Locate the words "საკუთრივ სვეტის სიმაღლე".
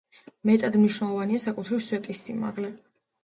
1.45-2.73